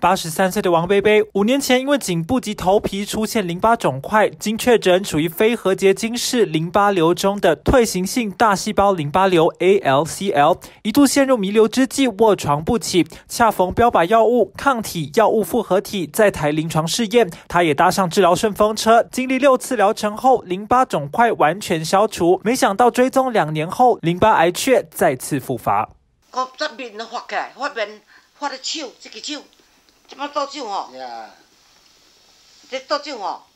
[0.00, 13.06] 八十三岁的王贝贝，五年前因为颈部及头皮出现淋巴肿块，经确诊处于非核结晶式淋巴瘤中的退行性大细胞淋巴瘤 （ALCL），一度陷入弥留之际卧床不起。
[13.28, 19.06] 恰逢标靶药物抗体药物复合体在台临床试验，他也搭上治疗顺风车。
[19.12, 22.40] 经历六次疗程后，淋巴肿块完全消除。
[22.42, 25.90] 没想到追踪两年后，淋巴癌却再次复发。
[26.32, 28.00] 我这面发起来，发面
[28.38, 29.42] 发的手，这个手。
[30.10, 30.90] 即摆倒酒吼，
[32.68, 33.46] 这倒酒吼，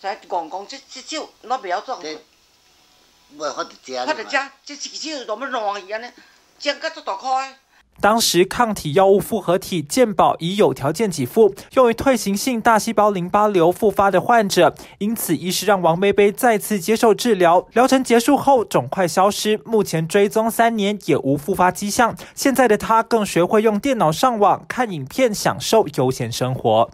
[0.00, 2.02] 在讲讲这这酒，我袂晓装。
[2.02, 4.04] 袂法得食。
[4.04, 6.10] 法得食，这一支酒怎么烂去安尼？
[6.58, 7.58] 煎甲足大块诶。
[8.00, 17.66] 当时抗体药物复合体健保已有条件给付，用于退行性大细胞淋巴瘤复发的患者，因此医师让王贝贝再次接受治疗。
[17.72, 22.14] 疗程结束后，肿块消失，目前追踪三年也无复发迹象。
[22.34, 26.90] 现在的他更学会用电脑上网看影片，享受悠闲生活。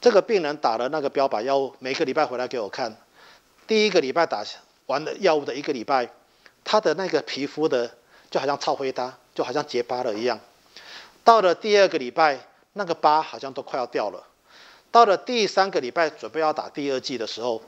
[0.00, 2.96] 这个病人打了那个标靶药物，每个礼拜回来给我看。
[3.66, 4.44] 第一个礼拜打
[4.86, 6.08] 完了药物的一个礼拜，
[6.64, 7.90] 他的那个皮肤的
[8.36, 9.16] 就好像超灰搭。
[9.36, 10.40] 就好像结疤了一样，
[11.22, 12.38] 到了第二个礼拜，
[12.72, 14.26] 那个疤好像都快要掉了。
[14.90, 17.62] 到了第三个礼拜，准备要打第二剂的时候，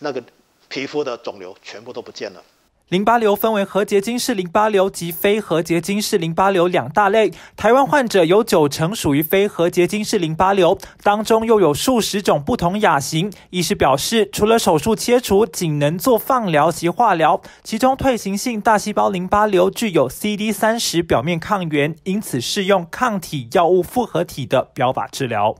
[0.00, 0.22] 那个
[0.68, 2.44] 皮肤的肿瘤全部都不见了。
[2.90, 7.32] 淋巴瘤分为核结晶式淋巴瘤及非核结晶式淋巴瘤两大类。
[7.56, 13.32] 台湾患者有九成属于非核结晶式淋巴瘤，当中又有数十种不同亚型。
[13.50, 17.40] 医师表示，除了手术切除，仅能做放疗及化疗。
[17.62, 25.54] 其中退行性大细胞淋巴瘤具有 CD 三十表面抗原，因此适用抗体药物复合体的标靶治疗。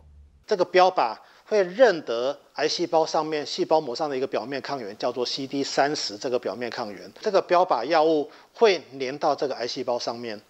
[0.45, 1.19] 这个标靶。
[1.51, 7.13] 会认得癌细胞上面细胞膜上的一个表面抗原，叫做 CD 三十这个表面抗原。
[7.21, 10.41] 这个标靶药物会粘到这个癌细胞上面。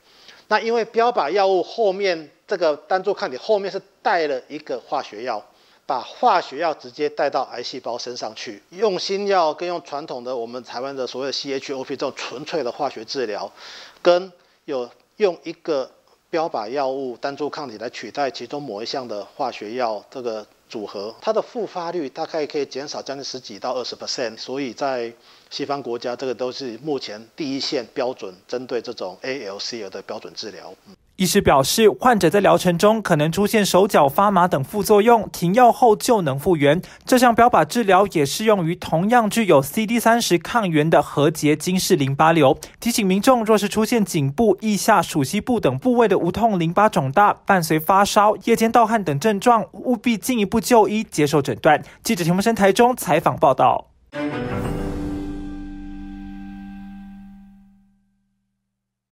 [0.48, 5.42] 那因为标靶药物后面这个单株抗体后面是带了一个化学药，
[5.86, 8.62] 把化学药直接带到癌细胞身上去。
[8.68, 13.50] 用新药跟用传统的我们台湾的所谓的 CHOP 这种纯粹的化学治疗，
[14.02, 14.30] 跟
[14.66, 15.90] 有用一个
[16.28, 20.46] 标靶药物单株抗体来取代其中某一项的化学药，这个。
[20.70, 25.12] 组合它的复发率大概可以减少将近十几到二十 percent，所以在
[25.50, 30.72] 西方国家，这个都是目前第一线标准针对这种 ALCL 的标准治疗。
[31.20, 36.80] 医师表示，患者在疗程中可能出现手脚发麻等副作用，停药后就能复原。
[37.04, 42.58] 这项标靶治疗也适用于同样具有 CD 三十抗原的核结晶式淋巴瘤。
[42.80, 51.82] 提醒民众，若是出现颈部、腋下、属膝部等部位的无痛淋巴肿大，伴随发烧、夜间盗汗等症状，务必进一步就医接受诊断。
[52.02, 53.88] 记者田木生台中采访报道。